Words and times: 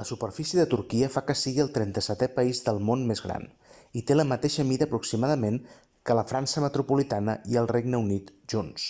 la 0.00 0.04
superfície 0.10 0.58
de 0.60 0.64
turquia 0.74 1.08
fa 1.16 1.22
que 1.30 1.34
sigui 1.40 1.62
el 1.64 1.68
37è 1.74 2.28
país 2.38 2.62
del 2.68 2.78
món 2.90 3.02
més 3.10 3.22
gran 3.26 3.44
i 4.00 4.02
té 4.12 4.16
la 4.16 4.26
mateixa 4.30 4.66
mida 4.70 4.88
aproximadament 4.90 5.58
que 6.08 6.16
la 6.20 6.26
frança 6.32 6.62
metropolitana 6.68 7.34
i 7.56 7.60
el 7.64 7.68
regne 7.76 8.00
unit 8.08 8.32
junts 8.54 8.88